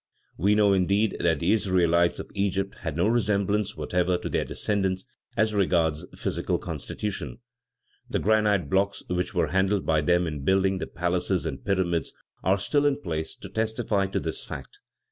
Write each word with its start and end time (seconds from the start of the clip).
We 0.35 0.55
know, 0.55 0.73
indeed, 0.73 1.15
that 1.19 1.41
the 1.41 1.51
Israelites 1.51 2.17
of 2.17 2.31
Egypt 2.33 2.73
had 2.79 2.97
no 2.97 3.07
resemblance 3.07 3.77
whatever 3.77 4.17
to 4.17 4.29
their 4.29 4.43
descendants 4.43 5.05
as 5.37 5.53
regards 5.53 6.07
physical 6.15 6.57
constitution. 6.57 7.37
The 8.09 8.17
granite 8.17 8.67
blocks 8.67 9.03
which 9.11 9.35
were 9.35 9.49
handled 9.49 9.85
by 9.85 10.01
them 10.01 10.25
in 10.25 10.43
building 10.43 10.79
the 10.79 10.87
palaces 10.87 11.45
and 11.45 11.63
pyramids 11.63 12.15
are 12.43 12.57
still 12.57 12.87
in 12.87 12.99
place 12.99 13.35
to 13.35 13.47
testify 13.47 14.07
to 14.07 14.19
this 14.19 14.43
fact. 14.43 14.79